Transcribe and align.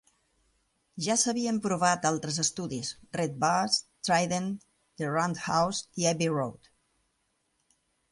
Ja 1.07 1.15
s'havien 1.23 1.57
provat 1.65 2.07
altres 2.09 2.39
estudis: 2.43 2.89
Red 3.17 3.35
Bus, 3.43 3.77
Trident, 4.09 4.47
The 5.03 5.11
Roundhouse 5.11 5.85
i 6.05 6.09
Abbey 6.13 6.31
Road. 6.39 6.71